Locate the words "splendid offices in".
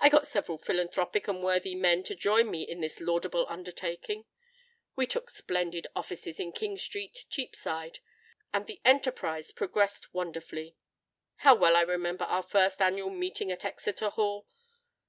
5.30-6.50